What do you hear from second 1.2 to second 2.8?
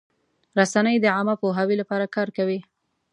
پوهاوي لپاره کار کوي.